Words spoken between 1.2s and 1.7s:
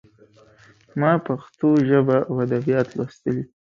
پښتو